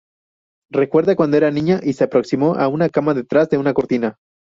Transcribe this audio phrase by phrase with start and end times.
[0.71, 4.15] Recuerda cuando era niña y se aproximó a una cama detrás de una cortina.